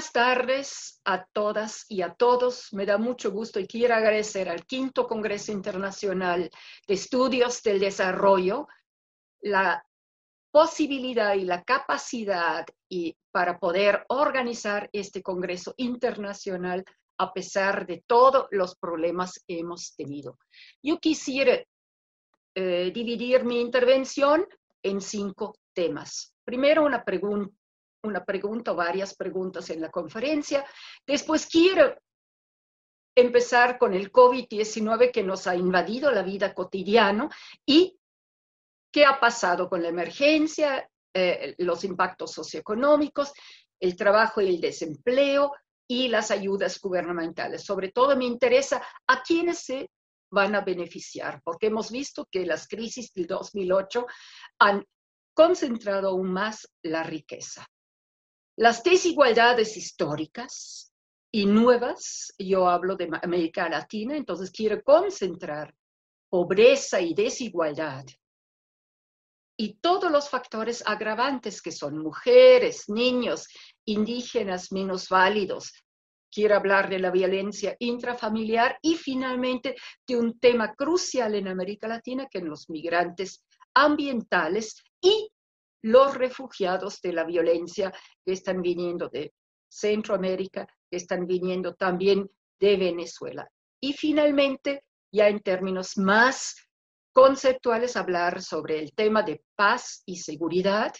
[0.00, 2.72] Buenas tardes a todas y a todos.
[2.72, 6.48] Me da mucho gusto y quiero agradecer al quinto Congreso Internacional
[6.88, 8.66] de Estudios del Desarrollo
[9.42, 9.84] la
[10.50, 16.82] posibilidad y la capacidad y para poder organizar este Congreso Internacional
[17.18, 20.38] a pesar de todos los problemas que hemos tenido.
[20.82, 21.62] Yo quisiera
[22.54, 24.46] eh, dividir mi intervención
[24.82, 26.34] en cinco temas.
[26.42, 27.59] Primero, una pregunta
[28.02, 30.64] una pregunta o varias preguntas en la conferencia.
[31.06, 31.96] Después quiero
[33.14, 37.28] empezar con el COVID-19 que nos ha invadido la vida cotidiana
[37.66, 37.98] y
[38.92, 43.32] qué ha pasado con la emergencia, eh, los impactos socioeconómicos,
[43.80, 45.52] el trabajo y el desempleo
[45.88, 47.64] y las ayudas gubernamentales.
[47.64, 49.90] Sobre todo me interesa a quiénes se
[50.32, 54.06] van a beneficiar, porque hemos visto que las crisis del 2008
[54.60, 54.84] han
[55.34, 57.66] concentrado aún más la riqueza.
[58.60, 60.92] Las desigualdades históricas
[61.32, 65.74] y nuevas, yo hablo de América Latina, entonces quiero concentrar
[66.28, 68.04] pobreza y desigualdad
[69.56, 73.48] y todos los factores agravantes que son mujeres, niños,
[73.86, 75.72] indígenas menos válidos.
[76.30, 79.74] Quiero hablar de la violencia intrafamiliar y finalmente
[80.06, 85.30] de un tema crucial en América Latina que son los migrantes ambientales y
[85.82, 87.92] los refugiados de la violencia
[88.24, 89.32] que están viniendo de
[89.68, 92.28] Centroamérica, que están viniendo también
[92.58, 93.48] de Venezuela.
[93.80, 96.54] Y finalmente, ya en términos más
[97.12, 100.92] conceptuales, hablar sobre el tema de paz y seguridad.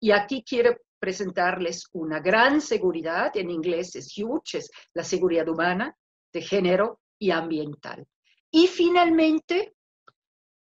[0.00, 4.60] Y aquí quiero presentarles una gran seguridad, en inglés es huge,
[4.94, 5.96] la seguridad humana,
[6.32, 8.06] de género y ambiental.
[8.50, 9.75] Y finalmente,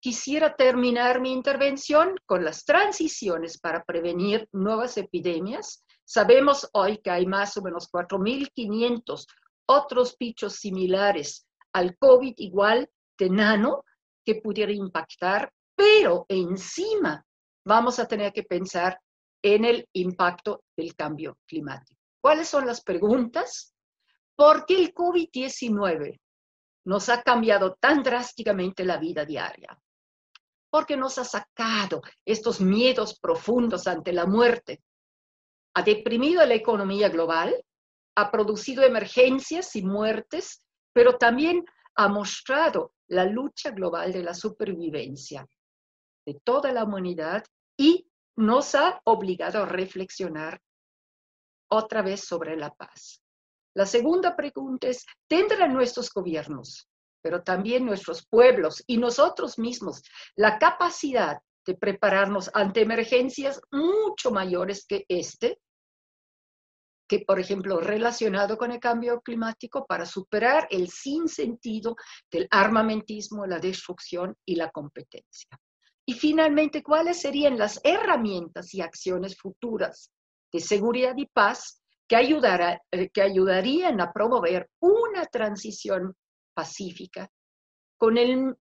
[0.01, 5.83] Quisiera terminar mi intervención con las transiciones para prevenir nuevas epidemias.
[6.05, 9.25] Sabemos hoy que hay más o menos 4.500
[9.65, 13.83] otros bichos similares al COVID igual de nano
[14.25, 17.25] que pudiera impactar, pero encima
[17.65, 18.99] vamos a tener que pensar
[19.43, 21.99] en el impacto del cambio climático.
[22.21, 23.73] ¿Cuáles son las preguntas?
[24.33, 26.21] ¿Por qué el COVID-19
[26.85, 29.77] nos ha cambiado tan drásticamente la vida diaria?
[30.69, 34.81] Porque nos ha sacado estos miedos profundos ante la muerte.
[35.75, 37.63] Ha deprimido la economía global,
[38.15, 40.63] ha producido emergencias y muertes,
[40.93, 41.65] pero también
[41.95, 45.47] ha mostrado la lucha global de la supervivencia
[46.25, 47.43] de toda la humanidad
[47.77, 50.61] y nos ha obligado a reflexionar
[51.71, 53.21] otra vez sobre la paz.
[53.75, 56.88] La segunda pregunta es, ¿tendrán nuestros gobiernos
[57.21, 60.01] pero también nuestros pueblos y nosotros mismos,
[60.35, 65.59] la capacidad de prepararnos ante emergencias mucho mayores que este,
[67.07, 71.95] que por ejemplo relacionado con el cambio climático para superar el sinsentido
[72.31, 75.49] del armamentismo, la destrucción y la competencia.
[76.05, 80.11] Y finalmente, ¿cuáles serían las herramientas y acciones futuras
[80.51, 86.15] de seguridad y paz que, ayudara, eh, que ayudarían a promover una transición
[86.53, 87.29] pacífica,
[87.97, 88.55] con el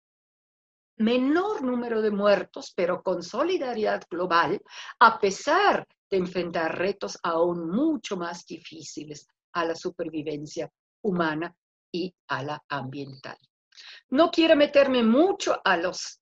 [0.99, 4.61] menor número de muertos, pero con solidaridad global,
[5.01, 10.71] a pesar de enfrentar retos aún mucho más difíciles a la supervivencia
[11.03, 11.55] humana
[11.93, 13.39] y a la ambiental.
[14.11, 16.21] No quiero meterme mucho a los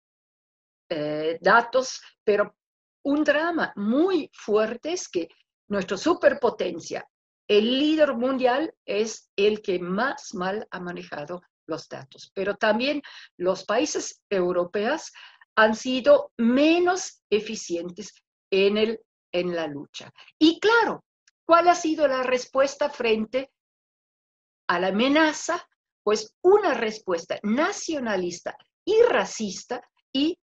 [0.89, 2.56] eh, datos, pero
[3.05, 5.29] un drama muy fuerte es que
[5.69, 7.06] nuestra superpotencia,
[7.49, 13.03] el líder mundial, es el que más mal ha manejado los datos, pero también
[13.37, 15.12] los países europeos
[15.56, 18.14] han sido menos eficientes
[18.50, 19.00] en, el,
[19.32, 20.11] en la lucha.
[20.38, 21.05] Y claro,
[21.44, 23.50] ¿cuál ha sido la respuesta frente
[24.69, 25.67] a la amenaza?
[26.03, 29.81] Pues una respuesta nacionalista y racista
[30.12, 30.38] y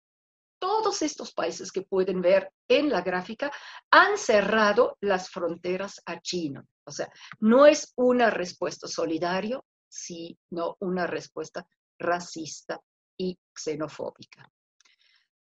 [0.59, 3.53] todos estos países que pueden ver en la gráfica
[3.91, 6.65] han cerrado las fronteras a China.
[6.87, 7.09] O sea,
[7.41, 9.61] no es una respuesta solidaria,
[9.95, 11.67] sino una respuesta
[11.99, 12.81] racista
[13.17, 14.51] y xenofóbica.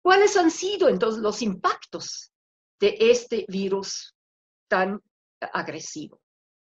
[0.01, 2.31] ¿Cuáles han sido entonces los impactos
[2.79, 4.15] de este virus
[4.67, 5.01] tan
[5.39, 6.21] agresivo?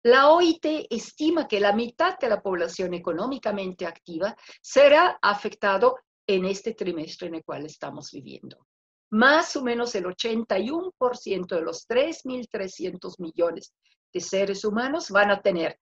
[0.03, 5.97] La OIT estima que la mitad de la población económicamente activa será afectado
[6.27, 8.67] en este trimestre en el cual estamos viviendo.
[9.11, 13.73] Más o menos el 81% de los 3.300 millones
[14.13, 15.79] de seres humanos van a tener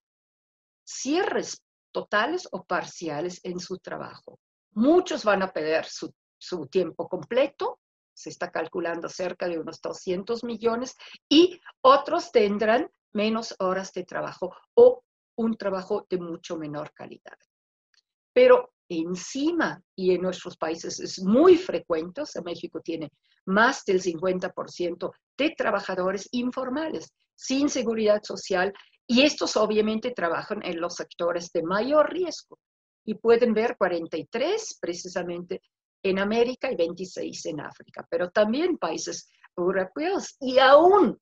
[0.83, 4.39] cierres totales o parciales en su trabajo.
[4.73, 6.13] Muchos van a perder su,
[6.67, 7.79] tiempo completo,
[8.13, 10.95] se está calculando cerca de unos 200 millones,
[11.27, 15.03] y otros tendrán menos horas de trabajo o
[15.37, 17.37] un trabajo de mucho menor calidad.
[18.33, 23.11] Pero encima, y en nuestros países es muy frecuente, o México tiene
[23.45, 28.73] más del 50% de trabajadores informales, sin seguridad social,
[29.11, 32.59] y estos obviamente trabajan en los sectores de mayor riesgo.
[33.03, 35.63] Y pueden ver 43 precisamente
[36.03, 39.27] en América y 26 en África, pero también países
[39.57, 41.19] europeos y aún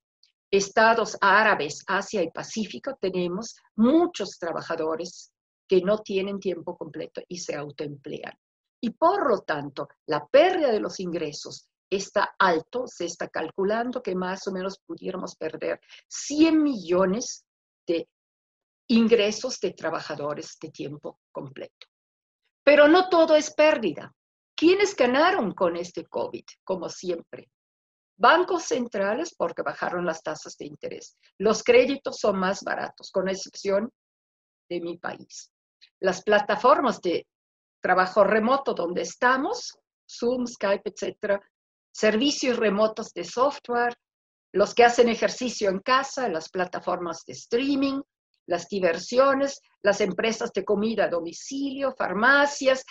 [0.51, 5.31] estados árabes, Asia y Pacífico, tenemos muchos trabajadores
[5.66, 8.33] que no tienen tiempo completo y se autoemplean.
[8.81, 14.13] Y por lo tanto, la pérdida de los ingresos está alto, se está calculando que
[14.13, 17.47] más o menos pudiéramos perder 100 millones
[17.88, 18.07] de
[18.89, 21.88] ingresos de trabajadores de tiempo completo.
[22.63, 24.13] Pero no todo es pérdida.
[24.56, 26.44] ¿Quiénes ganaron con este COVID?
[26.63, 27.50] Como siempre,
[28.19, 31.16] Bancos centrales porque bajaron las tasas de interés.
[31.38, 33.92] Los créditos son más baratos, con excepción
[34.69, 35.51] de mi país.
[36.00, 37.28] Las plataformas de
[37.80, 39.78] trabajo remoto donde estamos,
[40.10, 41.40] Zoom, Skype, etcétera,
[41.92, 43.95] servicios remotos de software,
[44.57, 48.01] los que hacen ejercicio en casa, las plataformas de streaming,
[48.48, 52.83] las diversiones, las empresas de comida a domicilio, farmacias,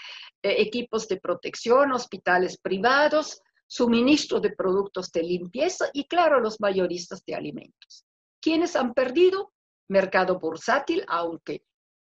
[0.43, 7.25] eh, equipos de protección, hospitales privados, suministro de productos de limpieza y, claro, los mayoristas
[7.27, 8.05] de alimentos.
[8.41, 9.53] ¿Quiénes han perdido?
[9.89, 11.65] Mercado bursátil, aunque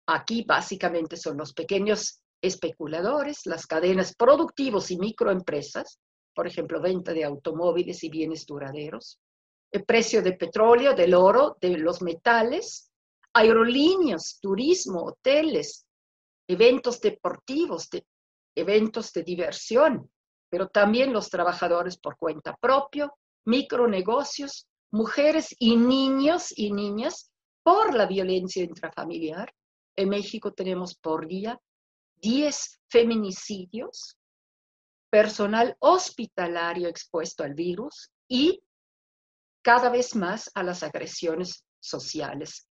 [0.09, 6.01] aquí básicamente son los pequeños especuladores, las cadenas productivos y microempresas,
[6.35, 9.21] por ejemplo, venta de automóviles y bienes duraderos,
[9.73, 12.91] el precio de petróleo, del oro, de los metales,
[13.33, 15.87] aerolíneas, turismo, hoteles,
[16.49, 17.89] eventos deportivos,
[18.55, 20.11] eventos de diversión,
[20.49, 23.13] pero también los trabajadores por cuenta propia,
[23.45, 27.31] micronegocios, mujeres y niños y niñas
[27.63, 29.53] por la violencia intrafamiliar.
[29.97, 31.61] En México tenemos por día
[32.23, 34.17] 10 feminicidios,
[35.11, 38.63] personal hospitalario expuesto al virus y
[39.67, 42.69] cada vez más a las agresiones sociales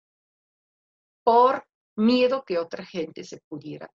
[1.25, 3.93] por miedo que otra gente se pudiera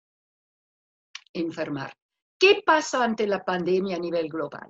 [1.33, 1.93] enfermar.
[2.39, 4.69] ¿Qué pasa ante la pandemia a nivel global?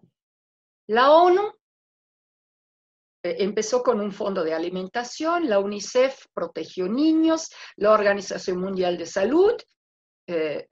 [0.87, 1.53] La ONU
[3.23, 9.05] eh, empezó con un fondo de alimentación, la UNICEF protegió niños, la Organización Mundial de
[9.05, 9.53] Salud
[10.25, 10.67] eh,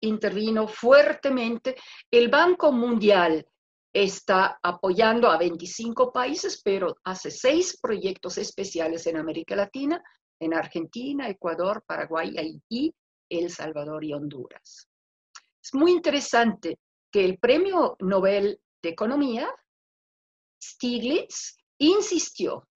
[0.00, 1.74] intervino fuertemente,
[2.08, 3.44] el Banco Mundial
[3.92, 10.02] está apoyando a 25 países, pero hace seis proyectos especiales en América Latina,
[10.40, 12.94] en Argentina, Ecuador, Paraguay, Haití,
[13.28, 14.88] El Salvador y Honduras.
[15.62, 16.78] Es muy interesante
[17.12, 19.54] que el premio Nobel de Economía,
[20.60, 22.68] Stiglitz, insistió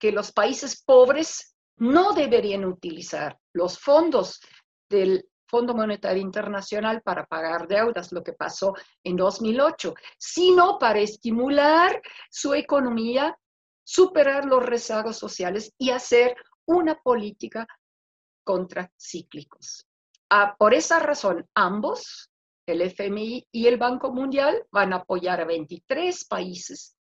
[0.00, 4.40] que los países pobres no deberían utilizar los fondos
[4.88, 12.00] del Fondo Monetario Internacional para pagar deudas, lo que pasó en 2008, sino para estimular
[12.30, 13.36] su economía,
[13.82, 16.36] superar los rezagos sociales y hacer
[16.66, 17.66] una política
[18.42, 19.86] contracíclicos.
[20.30, 22.30] Ah, por esa razón, ambos,
[22.66, 26.96] el FMI y el Banco Mundial, van a apoyar a 23 países,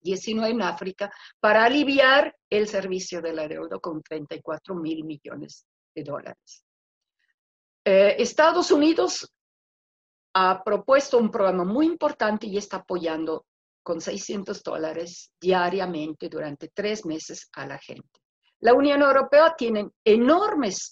[0.00, 6.04] 19 en África, para aliviar el servicio de la deuda con 34 mil millones de
[6.04, 6.65] dólares.
[7.88, 9.32] Eh, Estados Unidos
[10.34, 13.46] ha propuesto un programa muy importante y está apoyando
[13.84, 18.20] con 600 dólares diariamente durante tres meses a la gente.
[18.58, 20.90] La Unión Europea tiene enormes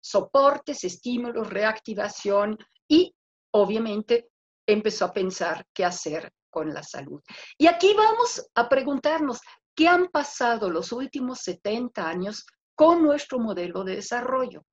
[0.00, 2.58] soportes, estímulos, reactivación
[2.88, 3.14] y
[3.52, 4.30] obviamente
[4.66, 7.22] empezó a pensar qué hacer con la salud.
[7.56, 9.38] Y aquí vamos a preguntarnos
[9.76, 12.44] qué han pasado los últimos 70 años
[12.74, 14.64] con nuestro modelo de desarrollo.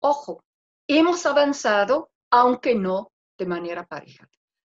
[0.00, 0.42] Ojo,
[0.98, 4.28] hemos avanzado, aunque no de manera pareja.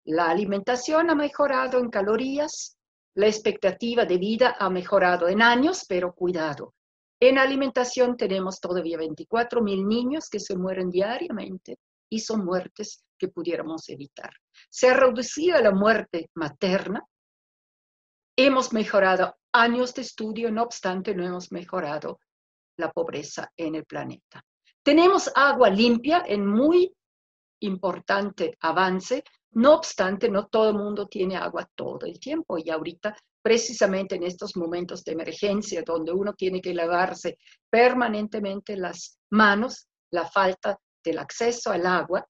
[0.06, 2.78] La alimentación ha mejorado en calorías,
[3.16, 6.74] la expectativa de vida ha mejorado en años, pero cuidado,
[7.20, 13.28] en alimentación tenemos todavía 24 mil niños que se mueren diariamente y son muertes que
[13.28, 14.32] pudiéramos evitar.
[14.70, 17.04] Se ha reducido la muerte materna.
[18.36, 22.20] Hemos mejorado años de estudio, no obstante, no hemos mejorado
[22.78, 24.44] la pobreza en el planeta.
[24.88, 26.96] Tenemos agua limpia en muy
[27.60, 33.14] importante avance, no obstante, no todo el mundo tiene agua todo el tiempo y ahorita
[33.42, 37.38] precisamente en estos momentos de emergencia donde uno tiene que lavarse
[37.70, 42.26] permanentemente las manos, la falta del acceso al agua,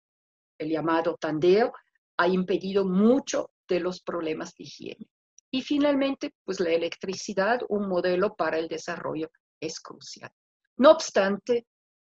[0.57, 1.71] el llamado tandeo,
[2.17, 5.07] ha impedido mucho de los problemas de higiene.
[5.51, 9.29] Y finalmente, pues la electricidad, un modelo para el desarrollo,
[9.61, 10.31] es crucial.
[10.77, 11.67] No obstante,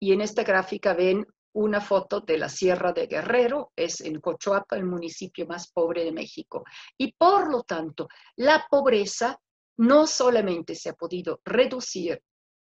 [0.05, 4.77] y en esta gráfica ven una foto de la Sierra de Guerrero, es en Cochoapa,
[4.77, 6.63] el municipio más pobre de México.
[6.99, 9.41] Y por lo tanto, la pobreza
[9.79, 12.21] no solamente se ha podido reducir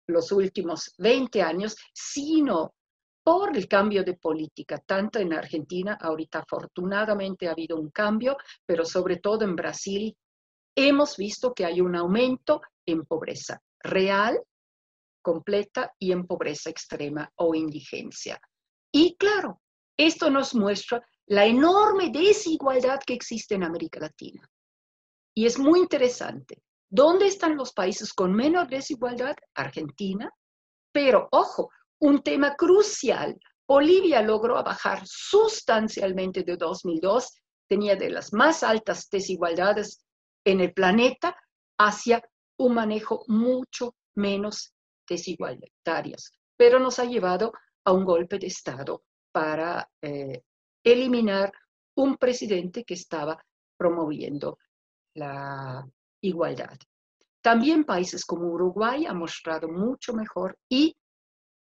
[0.06, 2.74] los últimos 20 años, sino
[3.22, 8.84] por el cambio de política, tanto en Argentina, ahorita afortunadamente ha habido un cambio, pero
[8.84, 10.14] sobre todo en Brasil,
[10.74, 14.38] hemos visto que hay un aumento en pobreza real,
[15.22, 18.40] completa y en pobreza extrema o indigencia.
[18.92, 19.60] Y claro,
[19.96, 24.48] esto nos muestra la enorme desigualdad que existe en América Latina.
[25.34, 26.62] Y es muy interesante.
[26.88, 29.36] ¿Dónde están los países con menor desigualdad?
[29.54, 30.32] Argentina.
[30.92, 33.38] Pero, ojo, un tema crucial.
[33.68, 37.32] Bolivia logró bajar sustancialmente de 2002,
[37.68, 40.04] tenía de las más altas desigualdades
[40.44, 41.36] en el planeta,
[41.78, 42.20] hacia
[42.58, 44.74] un manejo mucho menos
[45.10, 47.52] desigualitarios, pero nos ha llevado
[47.84, 49.02] a un golpe de Estado
[49.32, 50.42] para eh,
[50.84, 51.52] eliminar
[51.96, 53.44] un presidente que estaba
[53.76, 54.58] promoviendo
[55.14, 55.84] la
[56.22, 56.78] igualdad.
[57.42, 60.96] También países como Uruguay han mostrado mucho mejor y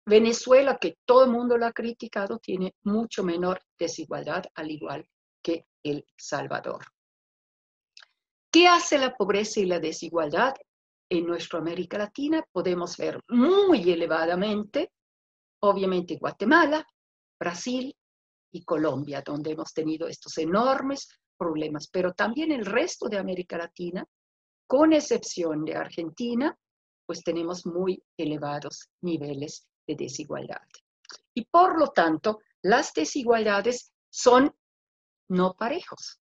[0.05, 5.07] Venezuela, que todo el mundo lo ha criticado, tiene mucho menor desigualdad, al igual
[5.43, 6.83] que El Salvador.
[8.51, 10.55] ¿Qué hace la pobreza y la desigualdad?
[11.09, 14.91] En nuestra América Latina podemos ver muy elevadamente,
[15.61, 16.85] obviamente Guatemala,
[17.39, 17.95] Brasil
[18.51, 24.05] y Colombia, donde hemos tenido estos enormes problemas, pero también el resto de América Latina
[24.67, 26.55] con excepción de Argentina,
[27.07, 30.61] pues tenemos muy elevados niveles de desigualdad.
[31.33, 34.53] Y por lo tanto, las desigualdades son
[35.29, 36.18] no parejos.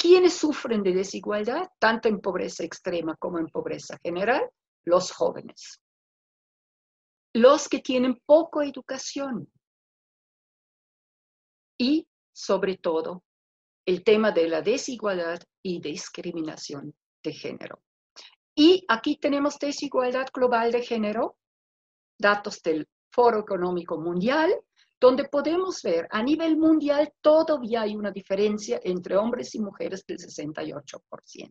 [0.00, 4.50] ¿Quiénes sufren de desigualdad, tanto en pobreza extrema como en pobreza general?
[4.84, 5.78] Los jóvenes.
[7.34, 9.52] Los que tienen poca educación.
[11.78, 13.24] Y, sobre todo,
[13.84, 17.82] el tema de la desigualdad y discriminación de género.
[18.54, 21.36] Y aquí tenemos desigualdad global de género,
[22.18, 24.50] datos del Foro Económico Mundial,
[25.00, 30.18] donde podemos ver a nivel mundial todavía hay una diferencia entre hombres y mujeres del
[30.18, 31.50] 68%.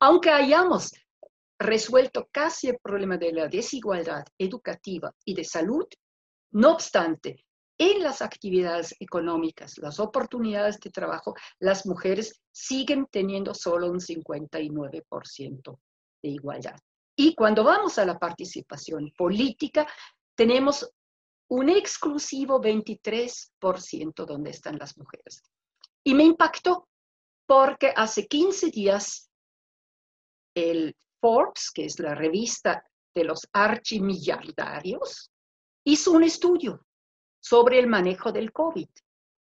[0.00, 0.92] Aunque hayamos
[1.58, 5.86] resuelto casi el problema de la desigualdad educativa y de salud,
[6.52, 7.44] no obstante,
[7.78, 15.78] en las actividades económicas, las oportunidades de trabajo, las mujeres siguen teniendo solo un 59%
[16.22, 16.78] de igualdad.
[17.14, 19.86] Y cuando vamos a la participación política,
[20.34, 20.90] tenemos
[21.48, 25.42] un exclusivo 23% donde están las mujeres.
[26.04, 26.88] Y me impactó
[27.46, 29.30] porque hace 15 días
[30.54, 32.84] el Forbes, que es la revista
[33.14, 35.30] de los archimillardarios,
[35.84, 36.84] hizo un estudio
[37.40, 38.88] sobre el manejo del COVID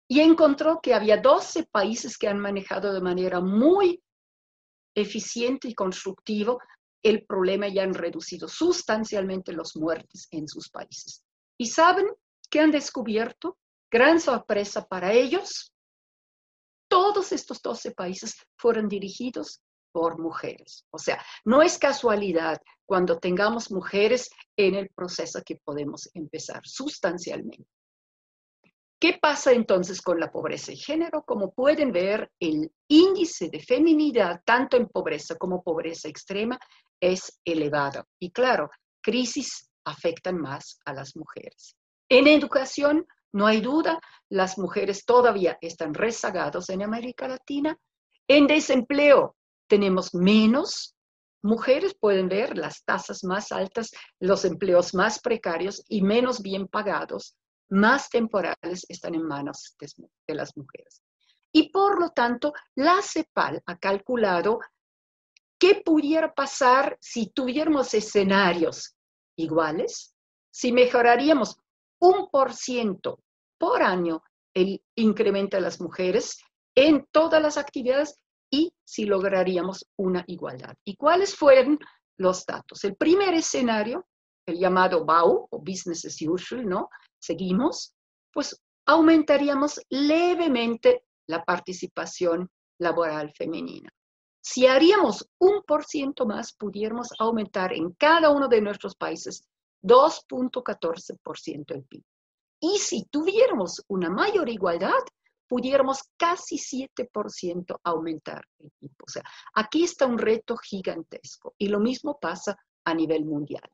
[0.08, 4.02] y encontró que había 12 países que han manejado de manera muy
[4.94, 6.60] eficiente y constructivo
[7.02, 11.24] el problema y han reducido sustancialmente los muertes en sus países.
[11.58, 12.06] ¿Y saben
[12.50, 13.58] qué han descubierto?
[13.90, 15.72] Gran sorpresa para ellos.
[16.88, 20.84] Todos estos 12 países fueron dirigidos por mujeres.
[20.90, 27.68] O sea, no es casualidad cuando tengamos mujeres en el proceso que podemos empezar sustancialmente.
[29.00, 31.24] ¿Qué pasa entonces con la pobreza y género?
[31.24, 36.58] Como pueden ver, el índice de feminidad, tanto en pobreza como pobreza extrema,
[37.00, 38.06] es elevado.
[38.18, 38.70] Y claro,
[39.02, 41.76] crisis afectan más a las mujeres.
[42.08, 47.76] En educación, no hay duda, las mujeres todavía están rezagados en América Latina.
[48.28, 49.36] En desempleo,
[49.68, 50.94] tenemos menos
[51.42, 57.36] mujeres, pueden ver las tasas más altas, los empleos más precarios y menos bien pagados
[57.68, 61.02] más temporales están en manos de, las mujeres.
[61.52, 64.60] Y por lo tanto, la CEPAL ha calculado
[65.58, 68.96] qué pudiera pasar si tuviéramos escenarios
[69.36, 70.14] iguales,
[70.50, 71.58] si mejoraríamos
[72.00, 73.20] un por ciento
[73.58, 74.22] por año
[74.54, 76.38] el incremento de las mujeres
[76.74, 78.18] en todas las actividades
[78.50, 80.74] y si lograríamos una igualdad.
[80.84, 81.78] ¿Y cuáles fueron
[82.18, 82.84] los datos?
[82.84, 84.06] El primer escenario,
[84.46, 86.88] el llamado BAU o Business as Usual, ¿no?
[87.18, 87.94] seguimos,
[88.32, 93.90] pues aumentaríamos levemente la participación laboral femenina.
[94.46, 99.48] Si haríamos un por ciento más, pudiéramos aumentar en cada uno de nuestros países
[99.82, 102.02] 2.14% el PIB.
[102.60, 105.00] Y si tuviéramos una mayor igualdad,
[105.48, 108.92] pudiéramos casi 7% aumentar el PIB.
[109.06, 109.22] O sea,
[109.54, 113.70] aquí está un reto gigantesco y lo mismo pasa a nivel mundial.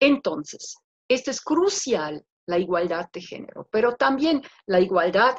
[0.00, 0.74] Entonces,
[1.06, 5.36] esto es crucial, la igualdad de género, pero también la igualdad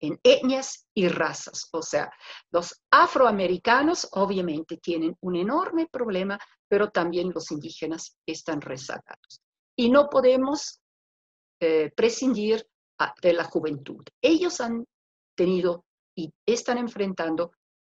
[0.00, 1.68] en etnias y razas.
[1.72, 2.10] O sea,
[2.50, 6.38] los afroamericanos obviamente tienen un enorme problema,
[6.68, 9.40] pero también los indígenas están rezagados.
[9.76, 10.80] Y no podemos
[11.60, 12.66] eh, prescindir
[12.98, 14.04] ah, de la juventud.
[14.22, 14.84] Ellos han
[15.36, 15.84] tenido
[16.16, 17.52] y están enfrentando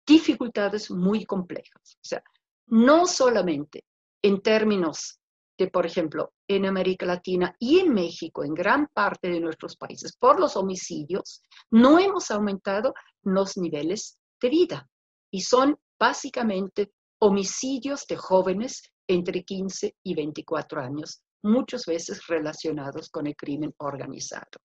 [0.05, 1.95] dificultades muy complejas.
[1.95, 2.23] O sea,
[2.67, 3.85] no solamente
[4.21, 5.19] en términos
[5.57, 10.15] de, por ejemplo, en América Latina y en México, en gran parte de nuestros países,
[10.17, 11.41] por los homicidios,
[11.71, 14.89] no hemos aumentado los niveles de vida.
[15.31, 23.27] Y son básicamente homicidios de jóvenes entre 15 y 24 años, muchas veces relacionados con
[23.27, 24.59] el crimen organizado.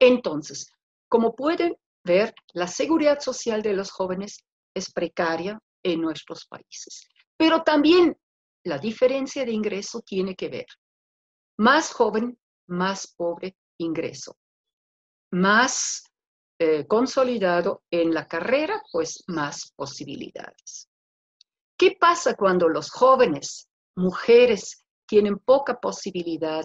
[0.00, 0.70] Entonces,
[1.08, 7.08] como pueden ver, la seguridad social de los jóvenes es precaria en nuestros países.
[7.36, 8.16] Pero también
[8.64, 10.66] la diferencia de ingreso tiene que ver.
[11.58, 12.38] Más joven,
[12.68, 14.36] más pobre ingreso.
[15.32, 16.04] Más
[16.58, 20.88] eh, consolidado en la carrera, pues más posibilidades.
[21.76, 26.64] ¿Qué pasa cuando los jóvenes, mujeres, tienen poca posibilidad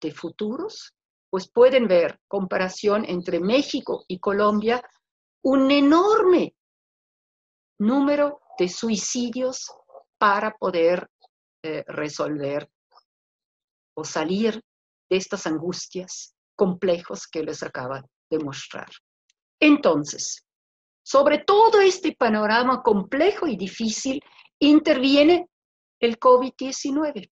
[0.00, 0.94] de futuros?
[1.28, 4.82] Pues pueden ver, comparación entre México y Colombia,
[5.42, 6.56] un enorme
[7.78, 9.66] número de suicidios
[10.18, 11.10] para poder
[11.66, 12.70] eh, resolver
[13.96, 14.62] o salir
[15.10, 18.88] de estas angustias complejos que les acaba de mostrar.
[19.60, 20.44] Entonces,
[21.02, 24.22] sobre todo este panorama complejo y difícil,
[24.60, 25.48] interviene
[26.00, 27.30] el COVID-19,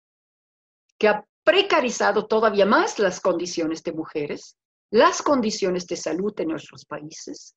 [0.99, 4.57] que ha precarizado todavía más las condiciones de mujeres,
[4.91, 7.55] las condiciones de salud en nuestros países,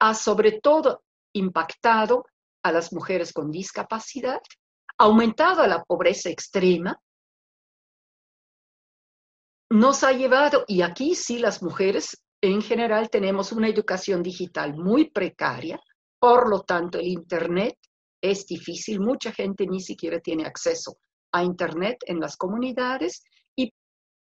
[0.00, 2.26] ha sobre todo impactado
[2.62, 4.40] a las mujeres con discapacidad,
[5.00, 7.00] aumentado la pobreza extrema,
[9.70, 15.10] nos ha llevado, y aquí sí las mujeres en general tenemos una educación digital muy
[15.10, 15.80] precaria,
[16.18, 17.78] por lo tanto el Internet
[18.20, 20.98] es difícil, mucha gente ni siquiera tiene acceso
[21.32, 23.22] a Internet en las comunidades
[23.56, 23.72] y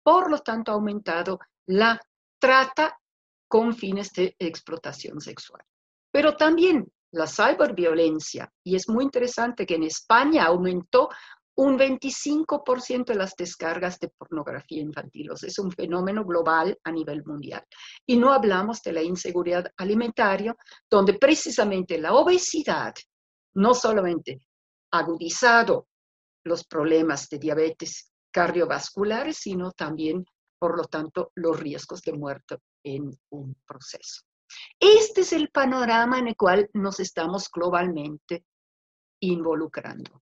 [0.02, 2.00] por lo tanto ha aumentado la
[2.40, 2.98] trata
[3.46, 5.62] con fines de explotación sexual.
[6.10, 11.08] Pero también la ciberviolencia, y es muy interesante que en España aumentó
[11.56, 15.30] un 25% de las descargas de pornografía infantil.
[15.40, 17.64] es un fenómeno global a nivel mundial.
[18.04, 20.56] Y no hablamos de la inseguridad alimentaria,
[20.90, 22.94] donde precisamente la obesidad
[23.54, 24.40] no solamente
[24.90, 25.86] agudizado
[26.44, 30.24] los problemas de diabetes cardiovasculares, sino también,
[30.58, 34.22] por lo tanto, los riesgos de muerte en un proceso.
[34.78, 38.44] Este es el panorama en el cual nos estamos globalmente
[39.20, 40.22] involucrando.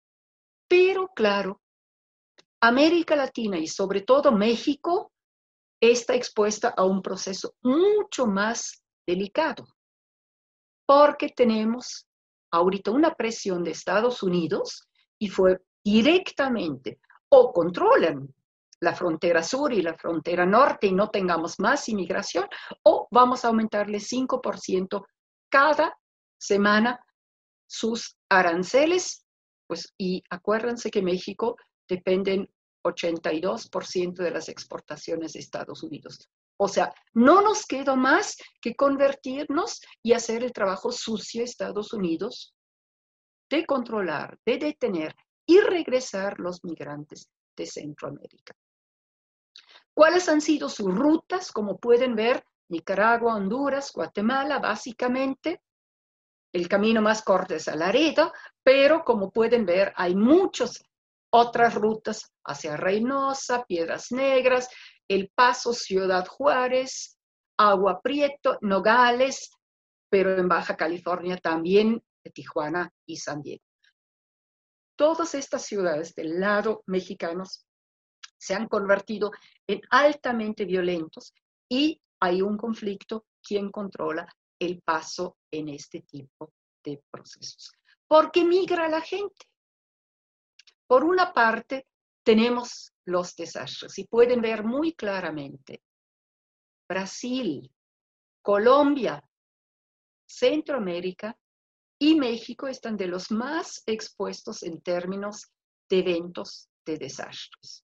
[0.67, 1.61] Pero claro,
[2.61, 5.11] América Latina y sobre todo México
[5.81, 9.67] está expuesta a un proceso mucho más delicado,
[10.85, 12.07] porque tenemos
[12.51, 18.33] ahorita una presión de Estados Unidos y fue directamente o controlan
[18.81, 22.47] la frontera sur y la frontera norte y no tengamos más inmigración,
[22.83, 25.05] o vamos a aumentarle 5%
[25.49, 25.97] cada
[26.37, 26.99] semana
[27.67, 29.23] sus aranceles,
[29.67, 31.55] pues, y acuérdense que México
[31.87, 32.49] dependen
[32.83, 36.29] 82% de las exportaciones de Estados Unidos.
[36.57, 42.55] O sea, no nos queda más que convertirnos y hacer el trabajo sucio Estados Unidos
[43.49, 45.15] de controlar, de detener
[45.45, 48.55] y regresar los migrantes de Centroamérica.
[50.01, 51.51] ¿Cuáles han sido sus rutas?
[51.51, 55.61] Como pueden ver, Nicaragua, Honduras, Guatemala, básicamente.
[56.51, 58.33] El camino más corto es a Laredo,
[58.63, 60.83] pero como pueden ver, hay muchas
[61.31, 64.69] otras rutas hacia Reynosa, Piedras Negras,
[65.07, 67.19] El Paso, Ciudad Juárez,
[67.59, 69.51] Agua Prieto, Nogales,
[70.09, 73.63] pero en Baja California también Tijuana y San Diego.
[74.95, 77.67] Todas estas ciudades del lado mexicanos
[78.41, 79.31] se han convertido
[79.67, 81.31] en altamente violentos
[81.69, 84.27] y hay un conflicto quien controla
[84.59, 86.51] el paso en este tipo
[86.83, 87.71] de procesos.
[88.07, 89.45] ¿Por qué migra la gente?
[90.87, 91.87] Por una parte,
[92.23, 95.83] tenemos los desastres y pueden ver muy claramente
[96.89, 97.71] Brasil,
[98.41, 99.23] Colombia,
[100.27, 101.37] Centroamérica
[101.99, 105.51] y México están de los más expuestos en términos
[105.89, 107.85] de eventos de desastres.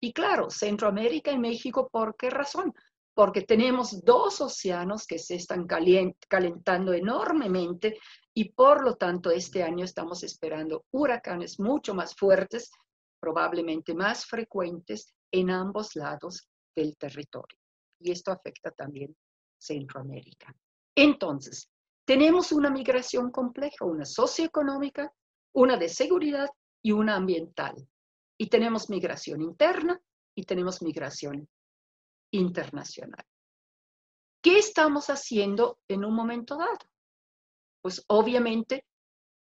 [0.00, 2.72] Y claro, Centroamérica y México, ¿por qué razón?
[3.20, 7.98] porque tenemos dos océanos que se están calentando enormemente
[8.32, 12.70] y por lo tanto este año estamos esperando huracanes mucho más fuertes,
[13.20, 17.58] probablemente más frecuentes en ambos lados del territorio.
[17.98, 19.14] Y esto afecta también
[19.58, 20.54] Centroamérica.
[20.94, 21.68] Entonces,
[22.06, 25.12] tenemos una migración compleja, una socioeconómica,
[25.52, 26.48] una de seguridad
[26.82, 27.74] y una ambiental.
[28.40, 30.00] Y tenemos migración interna
[30.34, 31.46] y tenemos migración
[32.32, 33.26] internacional.
[34.42, 36.78] ¿Qué estamos haciendo en un momento dado?
[37.82, 38.86] Pues obviamente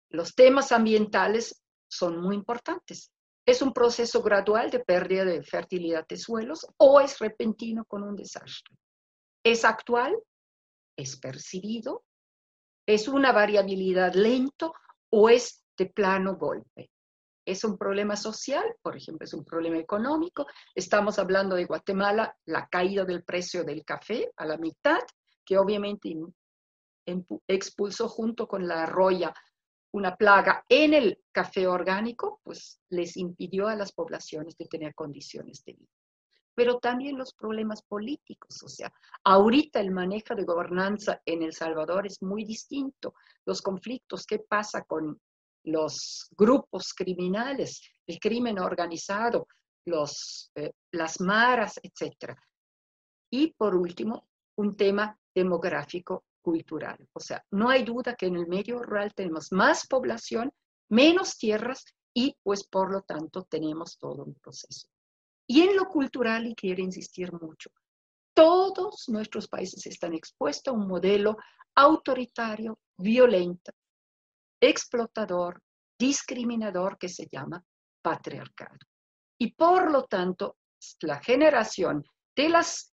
[0.09, 3.13] los temas ambientales son muy importantes.
[3.45, 8.17] ¿Es un proceso gradual de pérdida de fertilidad de suelos o es repentino con un
[8.17, 8.75] desastre?
[9.45, 10.13] ¿Es actual?
[10.97, 12.03] ¿Es percibido?
[12.85, 14.73] ¿Es una variabilidad lento
[15.09, 16.91] o es de plano golpe?
[17.45, 18.63] ¿Es un problema social?
[18.81, 20.45] Por ejemplo, ¿es un problema económico?
[20.75, 24.99] Estamos hablando de Guatemala, la caída del precio del café a la mitad,
[25.45, 26.15] que obviamente
[27.47, 29.33] expulsó junto con la arroya
[29.91, 35.63] una plaga en el café orgánico, pues les impidió a las poblaciones de tener condiciones
[35.65, 35.89] de vida.
[36.53, 38.91] Pero también los problemas políticos, o sea,
[39.23, 43.15] ahorita el manejo de gobernanza en El Salvador es muy distinto.
[43.45, 45.19] Los conflictos, ¿qué pasa con
[45.63, 49.47] los grupos criminales, el crimen organizado,
[49.85, 52.35] los, eh, las maras, etc.
[53.31, 56.97] Y por último, un tema demográfico cultural.
[57.13, 60.51] O sea, no hay duda que en el medio rural tenemos más población,
[60.89, 64.87] menos tierras y pues por lo tanto tenemos todo un proceso.
[65.47, 67.71] Y en lo cultural, y quiero insistir mucho,
[68.33, 71.37] todos nuestros países están expuestos a un modelo
[71.75, 73.71] autoritario, violento,
[74.61, 75.61] explotador,
[75.97, 77.63] discriminador que se llama
[78.01, 78.77] patriarcado.
[79.37, 80.57] Y por lo tanto,
[81.01, 82.93] la generación de las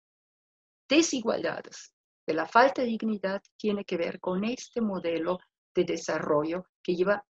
[0.89, 1.95] desigualdades,
[2.27, 5.39] de la falta de dignidad, tiene que ver con este modelo
[5.75, 7.25] de desarrollo que lleva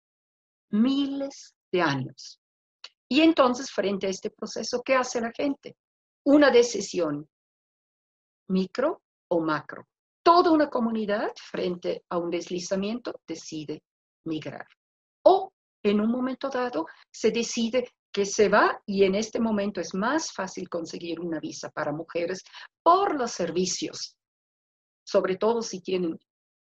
[0.71, 2.41] miles de años.
[3.09, 5.77] Y entonces, frente a este proceso, ¿qué hace la gente?
[6.25, 7.29] Una decisión
[8.49, 9.87] micro o macro.
[10.23, 13.83] Toda una comunidad frente a un deslizamiento decide
[15.25, 19.95] O en un momento dado se decide que se va y en este momento es
[19.95, 22.43] más fácil conseguir una visa para mujeres
[22.83, 24.17] por los servicios,
[25.05, 26.19] sobre todo si tienen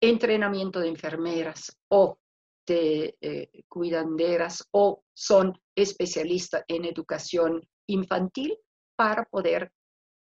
[0.02, 2.20] entrenamiento de enfermeras o
[2.66, 8.58] de eh, cuidanderas o son especialistas en educación infantil
[8.96, 9.72] para poder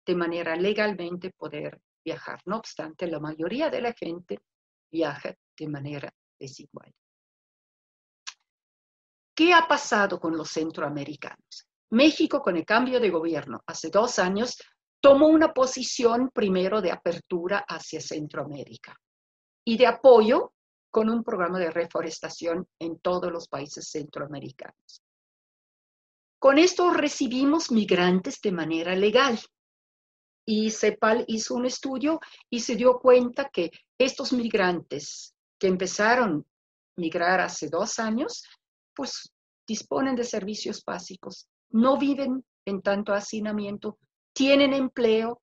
[0.07, 2.41] de manera legalmente poder viajar.
[2.47, 4.38] No obstante, la mayoría de la gente
[4.91, 6.93] viaja de manera desigual.
[9.38, 11.68] ¿Qué ha pasado con los centroamericanos?
[11.90, 14.61] México, con el cambio de gobierno hace dos años,
[15.01, 18.96] tomó una posición primero de apertura hacia Centroamérica
[19.64, 20.55] y de apoyo
[20.90, 25.05] con un programa de reforestación en todos los países centroamericanos.
[26.40, 29.38] Con esto recibimos migrantes de manera legal.
[30.44, 32.18] Y CEPAL hizo un estudio
[32.51, 38.42] y se dio cuenta que estos migrantes que empezaron a migrar hace dos años
[38.98, 39.32] pues
[39.64, 43.96] disponen de servicios básicos, no viven en tanto hacinamiento,
[44.32, 45.40] tienen empleo,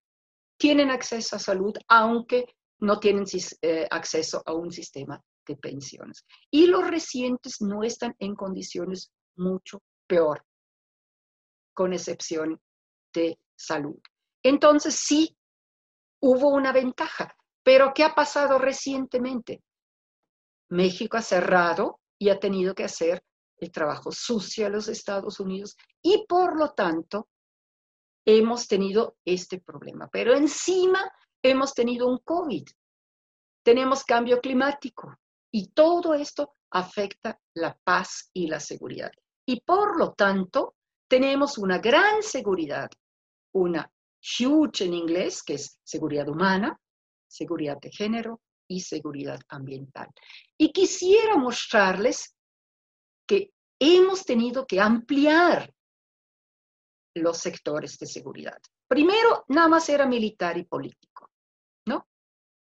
[0.57, 2.43] tienen acceso a salud, aunque
[2.81, 3.23] no tienen
[3.61, 6.25] eh, acceso a un sistema de pensiones.
[6.51, 10.43] Y los recientes no están en condiciones mucho peor,
[11.73, 12.59] con excepción
[13.13, 14.01] de salud.
[14.43, 15.37] Entonces sí,
[16.19, 19.63] hubo una ventaja, pero ¿qué ha pasado recientemente?
[20.67, 23.23] México ha cerrado y ha tenido que hacer
[23.57, 27.29] el trabajo sucio a los Estados Unidos y por lo tanto
[28.25, 30.09] hemos tenido este problema.
[30.11, 31.09] Pero encima
[31.41, 32.67] hemos tenido un COVID,
[33.63, 35.15] tenemos cambio climático
[35.51, 39.11] y todo esto afecta la paz y la seguridad.
[39.45, 40.75] Y por lo tanto
[41.07, 42.89] tenemos una gran seguridad,
[43.53, 43.89] una
[44.21, 46.79] huge en inglés, que es seguridad humana,
[47.27, 50.09] seguridad de género y seguridad ambiental.
[50.57, 52.34] Y quisiera mostrarles
[53.25, 55.73] que hemos tenido que ampliar
[57.15, 58.59] los sectores de seguridad.
[58.87, 61.29] Primero, nada más era militar y político,
[61.87, 62.07] ¿no?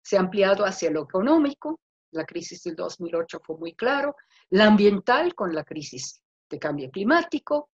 [0.02, 1.80] Se ha ampliado hacia lo económico,
[2.12, 4.16] la crisis del 2008 fue muy claro,
[4.50, 7.70] la ambiental con la crisis de cambio climático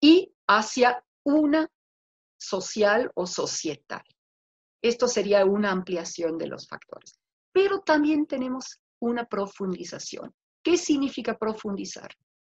[0.00, 1.70] y hacia una
[2.36, 4.02] social o societal.
[4.82, 7.18] Esto sería una ampliación de los factores.
[7.52, 10.34] Pero también tenemos una profundización.
[10.62, 12.10] ¿Qué significa profundizar?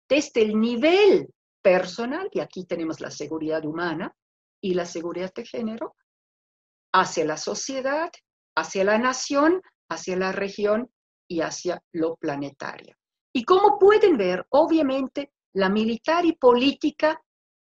[0.08, 1.28] Desde el nivel
[1.62, 4.14] personal, y aquí tenemos la seguridad humana
[4.60, 5.96] y la seguridad de género,
[6.92, 8.10] hacia la sociedad,
[8.56, 10.90] hacia la nación, hacia la región
[11.28, 12.96] y hacia lo planetario.
[13.32, 17.20] Y como pueden ver, obviamente, la militar y política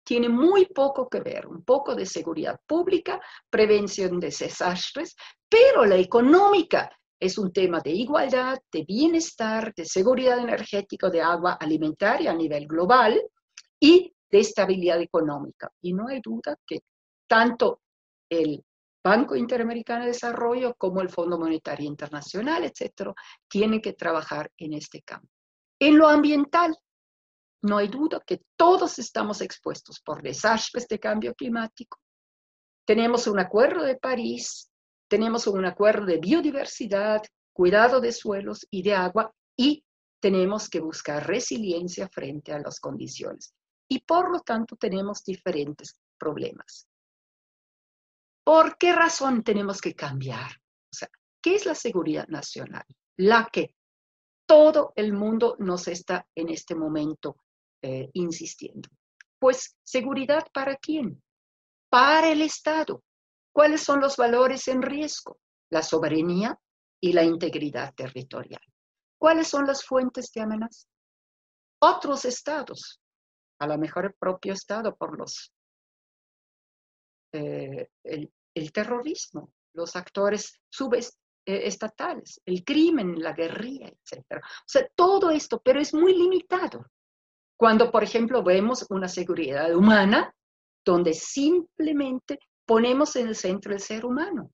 [0.04, 5.14] tiene muy poco que ver, un poco de seguridad pública, prevención de desastres,
[5.48, 11.52] pero la económica es un tema de igualdad, de bienestar, de seguridad energética, de agua
[11.60, 13.20] alimentaria a nivel global
[13.78, 15.70] y de estabilidad económica.
[15.82, 16.80] Y no hay duda que
[17.28, 17.82] tanto
[18.30, 18.64] el
[19.04, 23.14] Banco Interamericano de Desarrollo como el Fondo Monetario Internacional, etcétera,
[23.48, 25.28] tienen que trabajar en este campo.
[25.78, 26.76] En lo ambiental,
[27.62, 31.98] no hay duda que todos estamos expuestos por desastres de cambio climático.
[32.86, 34.69] Tenemos un acuerdo de París,
[35.10, 39.84] tenemos un acuerdo de biodiversidad, cuidado de suelos y de agua y
[40.20, 43.52] tenemos que buscar resiliencia frente a las condiciones.
[43.88, 46.86] Y por lo tanto tenemos diferentes problemas.
[48.44, 50.52] ¿Por qué razón tenemos que cambiar?
[50.92, 51.08] O sea,
[51.42, 52.84] ¿qué es la seguridad nacional?
[53.16, 53.74] La que
[54.46, 57.36] todo el mundo nos está en este momento
[57.82, 58.88] eh, insistiendo.
[59.40, 61.20] Pues seguridad para quién?
[61.88, 63.02] Para el Estado.
[63.52, 65.38] ¿Cuáles son los valores en riesgo?
[65.70, 66.58] La soberanía
[67.00, 68.62] y la integridad territorial.
[69.18, 70.88] ¿Cuáles son las fuentes de amenaza?
[71.82, 73.00] Otros estados,
[73.58, 75.52] a lo mejor el propio estado por los
[77.32, 84.24] eh, el, el, terrorismo, los actores subestatales, el crimen, la guerrilla, etc.
[84.32, 86.86] O sea, todo esto, pero es muy limitado.
[87.56, 90.34] Cuando, por ejemplo, vemos una seguridad humana
[90.84, 94.52] donde simplemente ponemos en el centro el ser humano,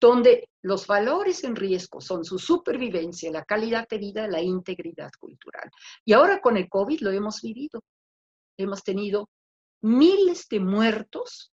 [0.00, 5.70] donde los valores en riesgo son su supervivencia, la calidad de vida, la integridad cultural.
[6.04, 7.84] Y ahora con el COVID lo hemos vivido.
[8.58, 9.28] Hemos tenido
[9.80, 11.52] miles de muertos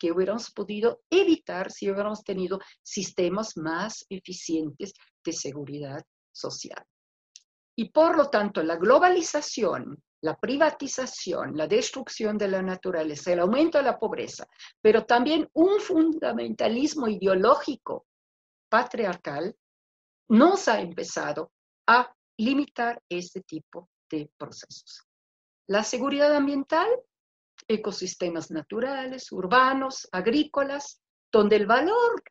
[0.00, 6.84] que hubiéramos podido evitar si hubiéramos tenido sistemas más eficientes de seguridad social.
[7.76, 13.78] Y por lo tanto, la globalización la privatización, la destrucción de la naturaleza, el aumento
[13.78, 14.46] de la pobreza,
[14.80, 18.06] pero también un fundamentalismo ideológico
[18.68, 19.54] patriarcal
[20.28, 21.52] nos ha empezado
[21.86, 25.02] a limitar este tipo de procesos.
[25.66, 26.88] La seguridad ambiental,
[27.68, 31.00] ecosistemas naturales, urbanos, agrícolas,
[31.32, 32.22] donde el valor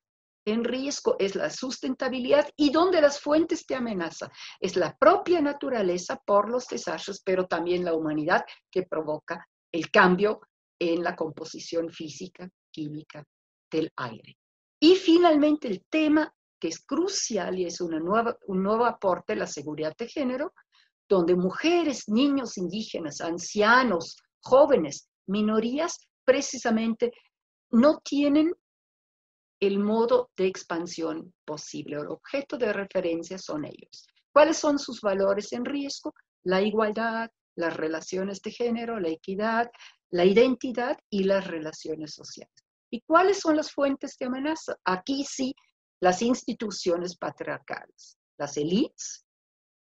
[0.46, 6.22] en riesgo es la sustentabilidad y donde las fuentes de amenaza es la propia naturaleza
[6.26, 10.42] por los desastres, pero también la humanidad que provoca el cambio
[10.80, 13.24] en la composición física, química
[13.72, 14.38] del aire.
[14.80, 19.48] Y finalmente el tema que es crucial y es una nueva, un nuevo aporte, la
[19.48, 20.54] seguridad de género,
[21.08, 27.12] donde mujeres, niños indígenas, ancianos, jóvenes, minorías, precisamente
[27.72, 28.54] no tienen
[29.60, 31.98] el modo de expansión posible.
[31.98, 34.08] El objeto de referencia son ellos.
[34.32, 36.14] ¿Cuáles son sus valores en riesgo?
[36.44, 39.70] La igualdad, las relaciones de género, la equidad,
[40.12, 42.54] la identidad y las relaciones sociales.
[42.90, 44.76] ¿Y cuáles son las fuentes de amenaza?
[44.86, 45.54] Aquí sí,
[46.00, 49.26] las instituciones patriarcales, las élites,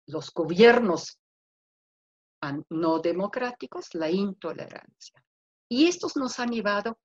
[0.07, 1.17] los gobiernos
[2.69, 5.23] no democráticos, la intolerancia.
[5.69, 6.97] Y estos nos han llevado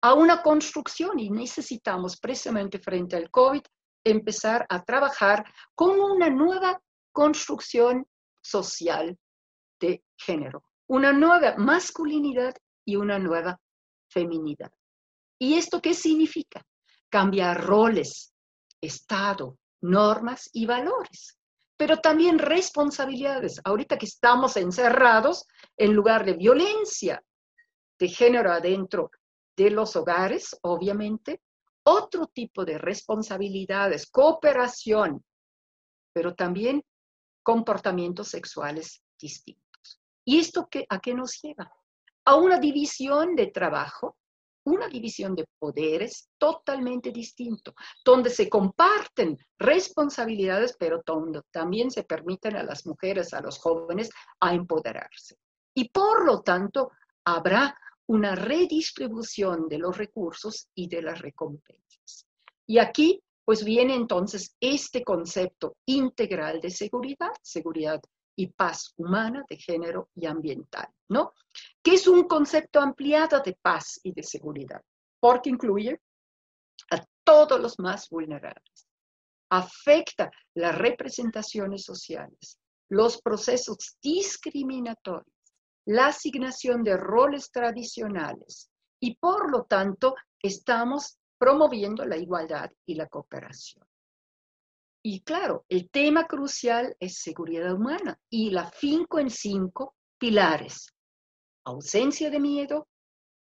[0.00, 3.62] a una construcción y necesitamos precisamente frente al COVID
[4.04, 6.80] empezar a trabajar con una nueva
[7.12, 8.06] construcción
[8.40, 9.18] social
[9.80, 13.60] de género, una nueva masculinidad y una nueva
[14.08, 14.72] feminidad.
[15.38, 16.64] ¿Y esto qué significa?
[17.08, 18.32] Cambiar roles,
[18.80, 21.38] estado, normas y valores,
[21.76, 23.60] pero también responsabilidades.
[23.64, 27.22] Ahorita que estamos encerrados, en lugar de violencia
[27.98, 29.10] de género adentro
[29.58, 31.42] de los hogares, obviamente,
[31.82, 35.24] otro tipo de responsabilidades, cooperación,
[36.12, 36.84] pero también
[37.42, 40.00] comportamientos sexuales distintos.
[40.24, 41.72] ¿Y esto qué, a qué nos lleva?
[42.24, 44.16] A una división de trabajo,
[44.64, 52.54] una división de poderes totalmente distinto, donde se comparten responsabilidades, pero donde también se permiten
[52.54, 55.36] a las mujeres, a los jóvenes, a empoderarse.
[55.74, 56.92] Y por lo tanto,
[57.24, 57.76] habrá
[58.08, 62.26] una redistribución de los recursos y de las recompensas.
[62.66, 68.00] Y aquí, pues viene entonces este concepto integral de seguridad, seguridad
[68.34, 71.34] y paz humana, de género y ambiental, ¿no?
[71.82, 74.80] Que es un concepto ampliado de paz y de seguridad,
[75.20, 76.00] porque incluye
[76.90, 78.86] a todos los más vulnerables.
[79.50, 85.37] Afecta las representaciones sociales, los procesos discriminatorios,
[85.88, 88.70] la asignación de roles tradicionales
[89.00, 93.86] y por lo tanto estamos promoviendo la igualdad y la cooperación.
[95.02, 100.92] Y claro, el tema crucial es seguridad humana y la finco en cinco pilares.
[101.64, 102.86] Ausencia de miedo,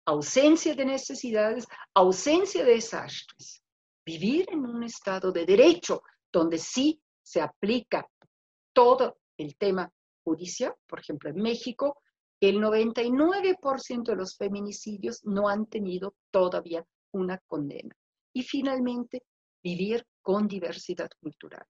[0.05, 3.63] ausencia de necesidades, ausencia de desastres.
[4.05, 8.07] Vivir en un estado de derecho donde sí se aplica
[8.73, 9.91] todo el tema
[10.23, 11.99] judicial, por ejemplo, en México,
[12.39, 17.95] el 99% de los feminicidios no han tenido todavía una condena.
[18.33, 19.23] Y finalmente,
[19.63, 21.65] vivir con diversidad cultural.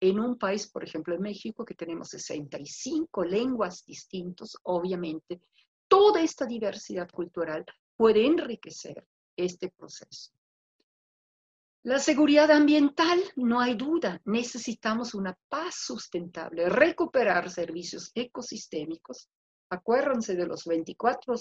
[0.00, 5.40] En un país, por ejemplo, en México, que tenemos 65 lenguas distintas, obviamente,
[5.88, 7.64] toda esta diversidad cultural
[7.96, 10.32] puede enriquecer este proceso.
[11.84, 19.28] La seguridad ambiental, no hay duda, necesitamos una paz sustentable, recuperar servicios ecosistémicos.
[19.70, 21.34] Acuérdense de los 24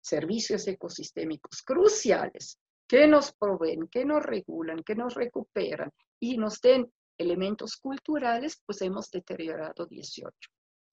[0.00, 6.92] servicios ecosistémicos cruciales que nos proveen, que nos regulan, que nos recuperan y nos den
[7.18, 10.30] elementos culturales, pues hemos deteriorado 18.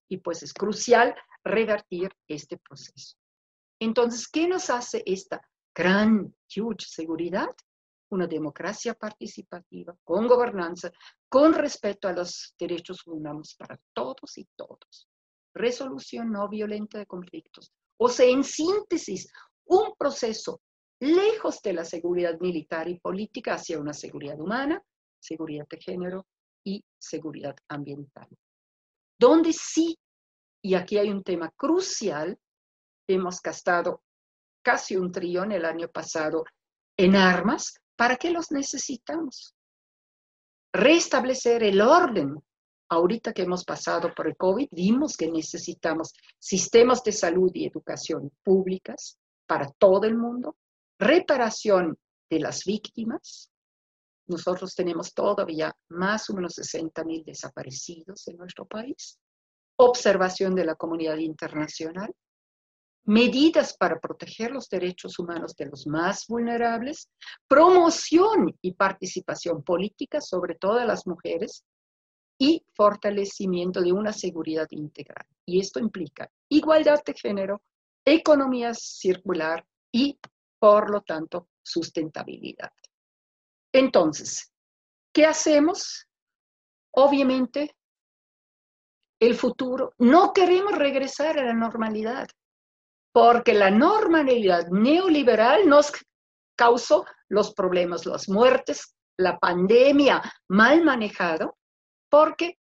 [0.09, 3.17] Y pues es crucial revertir este proceso.
[3.79, 5.41] Entonces, ¿qué nos hace esta
[5.73, 7.49] gran, huge seguridad?
[8.09, 10.91] Una democracia participativa, con gobernanza,
[11.29, 15.07] con respeto a los derechos humanos para todos y todos.
[15.53, 17.71] Resolución no violenta de conflictos.
[17.97, 19.31] O sea, en síntesis,
[19.65, 20.61] un proceso
[20.99, 24.81] lejos de la seguridad militar y política hacia una seguridad humana,
[25.19, 26.27] seguridad de género
[26.63, 28.27] y seguridad ambiental.
[29.19, 29.97] Donde sí,
[30.63, 32.37] y aquí hay un tema crucial,
[33.07, 34.03] hemos gastado
[34.63, 36.43] casi un trillón el año pasado
[36.97, 39.55] en armas, ¿para qué los necesitamos?
[40.73, 42.35] Restablecer el orden.
[42.91, 48.33] Ahorita que hemos pasado por el COVID, vimos que necesitamos sistemas de salud y educación
[48.43, 50.57] públicas para todo el mundo,
[50.99, 51.97] reparación
[52.29, 53.49] de las víctimas.
[54.27, 59.17] Nosotros tenemos todavía más o menos 60 mil desaparecidos en nuestro país.
[59.77, 62.13] Observación de la comunidad internacional.
[63.05, 67.09] Medidas para proteger los derechos humanos de los más vulnerables.
[67.47, 71.63] Promoción y participación política, sobre todo de las mujeres.
[72.43, 75.27] Y fortalecimiento de una seguridad integral.
[75.45, 77.61] Y esto implica igualdad de género,
[78.03, 80.17] economía circular y
[80.61, 82.71] por lo tanto, sustentabilidad.
[83.73, 84.51] Entonces,
[85.11, 86.07] ¿qué hacemos?
[86.93, 87.75] Obviamente,
[89.19, 92.27] el futuro, no queremos regresar a la normalidad,
[93.11, 95.91] porque la normalidad neoliberal nos
[96.55, 101.57] causó los problemas, las muertes, la pandemia mal manejado,
[102.11, 102.59] porque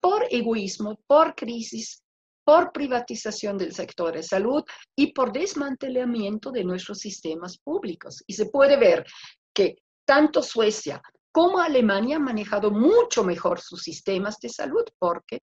[0.00, 2.02] por egoísmo, por crisis,
[2.44, 4.62] por privatización del sector de salud
[4.96, 8.22] y por desmantelamiento de nuestros sistemas públicos.
[8.26, 9.06] Y se puede ver
[9.54, 11.00] que tanto Suecia
[11.32, 15.40] como Alemania han manejado mucho mejor sus sistemas de salud porque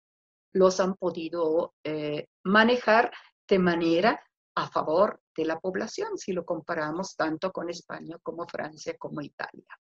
[0.52, 3.10] los han podido eh, manejar
[3.48, 4.20] de manera
[4.56, 9.78] a favor de la población, si lo comparamos tanto con España como Francia como Italia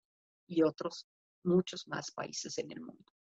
[0.48, 1.08] y otros
[1.44, 3.17] muchos más países en el mundo.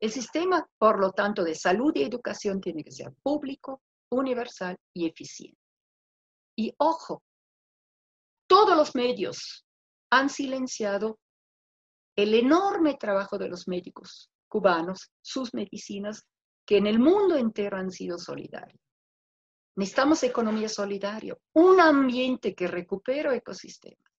[0.00, 5.06] El sistema, por lo tanto, de salud y educación tiene que ser público, universal y
[5.06, 5.58] eficiente.
[6.56, 7.22] Y ojo,
[8.46, 9.66] todos los medios
[10.10, 11.18] han silenciado
[12.16, 16.26] el enorme trabajo de los médicos cubanos, sus medicinas,
[16.66, 18.80] que en el mundo entero han sido solidarios.
[19.76, 24.10] Necesitamos economía solidaria, un ambiente que recupere ecosistemas,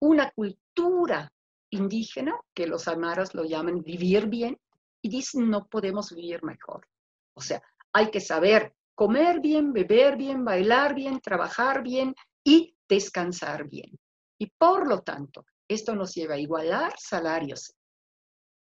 [0.00, 1.32] una cultura
[1.70, 4.58] indígena, que los amaras lo llaman vivir bien,
[5.08, 6.86] dicen no podemos vivir mejor.
[7.34, 13.68] O sea, hay que saber comer bien, beber bien, bailar bien, trabajar bien y descansar
[13.68, 13.96] bien.
[14.40, 17.74] Y por lo tanto, esto nos lleva a igualar salarios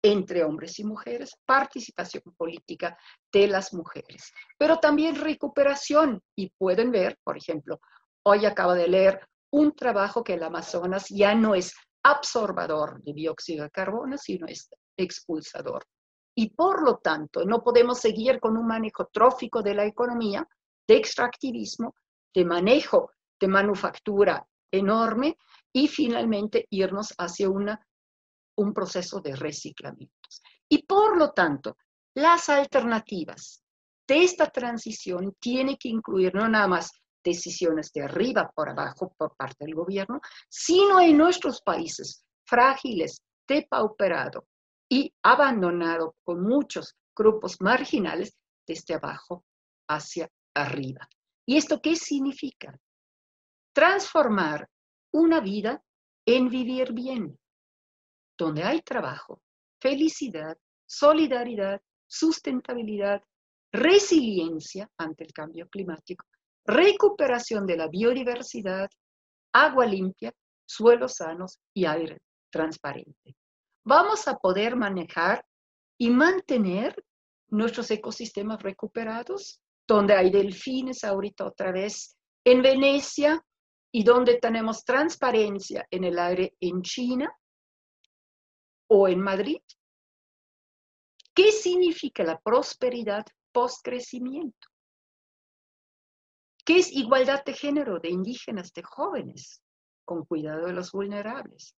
[0.03, 2.97] entre hombres y mujeres, participación política
[3.31, 6.21] de las mujeres, pero también recuperación.
[6.35, 7.79] Y pueden ver, por ejemplo,
[8.23, 11.73] hoy acabo de leer un trabajo que el Amazonas ya no es
[12.03, 15.85] absorbador de dióxido de carbono, sino es expulsador
[16.39, 20.47] y por lo tanto no podemos seguir con un manejo trófico de la economía,
[20.87, 21.95] de extractivismo,
[22.31, 25.35] de manejo de manufactura enorme
[25.73, 27.83] y finalmente irnos hacia una,
[28.55, 30.43] un proceso de reciclamientos.
[30.69, 31.75] Y por lo tanto,
[32.13, 33.63] las alternativas
[34.07, 36.91] de esta transición tienen que incluir no nada más
[37.23, 44.43] decisiones de arriba por abajo por parte del gobierno, sino en nuestros países frágiles, depauperados,
[44.89, 49.43] y abandonado con muchos grupos marginales desde abajo
[49.89, 51.07] hacia arriba.
[51.45, 52.77] ¿Y esto qué significa?
[53.73, 54.69] Transformar
[55.13, 55.81] una vida
[56.25, 57.37] en vivir bien,
[58.37, 59.41] donde hay trabajo,
[59.79, 63.21] felicidad, solidaridad, sustentabilidad,
[63.71, 66.25] resiliencia ante el cambio climático,
[66.65, 68.89] recuperación de la biodiversidad,
[69.53, 70.33] agua limpia,
[70.65, 72.19] suelos sanos y aire
[72.49, 73.35] transparente.
[73.87, 75.45] Vamos a poder manejar
[75.97, 76.93] y mantener
[77.47, 83.41] nuestros ecosistemas recuperados, donde hay delfines ahorita otra vez en Venecia
[83.89, 87.31] y donde tenemos transparencia en el aire en China
[88.89, 89.61] o en Madrid.
[91.33, 94.67] ¿Qué significa la prosperidad post-crecimiento?
[96.65, 99.61] ¿Qué es igualdad de género de indígenas, de jóvenes,
[100.03, 101.76] con cuidado de los vulnerables?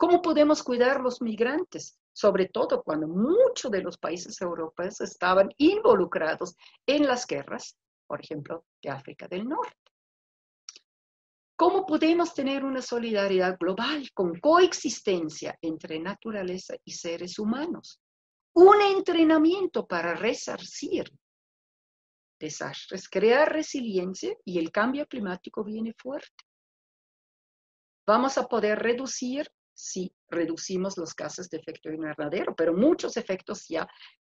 [0.00, 2.00] ¿Cómo podemos cuidar los migrantes?
[2.10, 7.76] Sobre todo cuando muchos de los países europeos estaban involucrados en las guerras,
[8.06, 9.76] por ejemplo, de África del Norte.
[11.54, 18.00] ¿Cómo podemos tener una solidaridad global con coexistencia entre naturaleza y seres humanos?
[18.54, 21.12] Un entrenamiento para resarcir
[22.38, 26.42] desastres, crear resiliencia y el cambio climático viene fuerte.
[28.06, 29.46] Vamos a poder reducir
[29.80, 33.88] si reducimos los gases de efecto invernadero, pero muchos efectos ya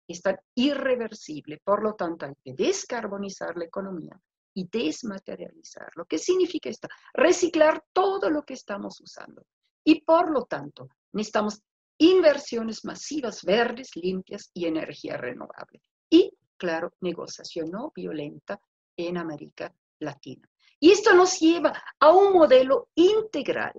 [0.07, 1.59] están irreversibles.
[1.63, 4.19] Por lo tanto, hay que descarbonizar la economía
[4.53, 6.05] y desmaterializarlo.
[6.05, 6.87] ¿Qué significa esto?
[7.13, 9.45] Reciclar todo lo que estamos usando.
[9.83, 11.61] Y por lo tanto, necesitamos
[11.97, 15.81] inversiones masivas verdes, limpias y energía renovable.
[16.09, 18.59] Y, claro, negociación no violenta
[18.97, 20.49] en América Latina.
[20.79, 23.73] Y esto nos lleva a un modelo integral,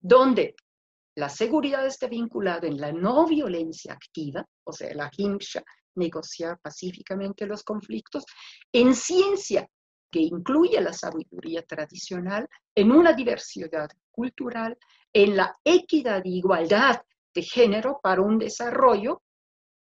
[0.00, 0.54] donde
[1.16, 5.62] la seguridad está vinculada en la no violencia activa, o sea, la HIMSHA,
[5.96, 8.24] negociar pacíficamente los conflictos,
[8.72, 9.68] en ciencia,
[10.10, 14.76] que incluye la sabiduría tradicional, en una diversidad cultural,
[15.12, 17.02] en la equidad e igualdad
[17.34, 19.22] de género para un desarrollo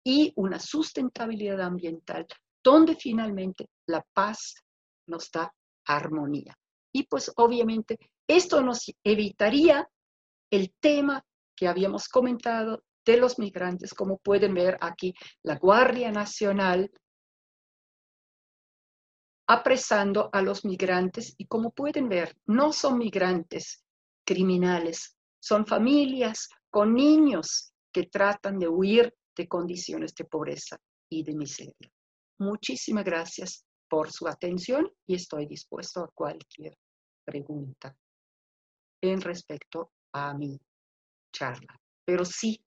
[0.05, 2.25] y una sustentabilidad ambiental,
[2.63, 4.55] donde finalmente la paz
[5.07, 5.53] nos da
[5.85, 6.57] armonía.
[6.93, 7.97] Y pues obviamente
[8.27, 9.87] esto nos evitaría
[10.51, 11.23] el tema
[11.55, 16.91] que habíamos comentado de los migrantes, como pueden ver aquí, la Guardia Nacional
[19.47, 23.83] apresando a los migrantes y como pueden ver, no son migrantes
[24.25, 30.77] criminales, son familias con niños que tratan de huir de condiciones de pobreza
[31.09, 31.91] y de miseria.
[32.39, 36.75] Muchísimas gracias por su atención y estoy dispuesto a cualquier
[37.23, 37.95] pregunta
[39.01, 40.57] en respecto a mi
[41.31, 41.77] charla.
[42.05, 42.63] Pero sí,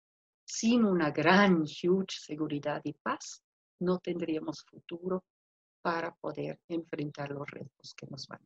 [0.45, 3.43] sin una gran, huge seguridad y paz,
[3.79, 5.25] no tendríamos futuro
[5.81, 8.39] para poder enfrentar los retos que nos van